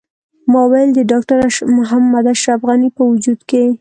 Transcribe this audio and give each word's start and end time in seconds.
ما 0.51 0.61
ویل 0.71 0.89
د 0.95 0.99
ډاکټر 1.11 1.37
محمد 1.77 2.25
اشرف 2.33 2.59
غني 2.67 2.89
په 2.97 3.03
وجود 3.11 3.39
کې. 3.49 3.63